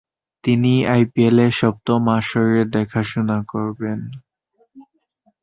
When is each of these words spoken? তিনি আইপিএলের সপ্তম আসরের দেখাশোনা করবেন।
তিনি 0.43 0.73
আইপিএলের 0.93 1.51
সপ্তম 1.59 2.01
আসরের 2.17 2.65
দেখাশোনা 2.69 3.37
করবেন। 3.51 3.99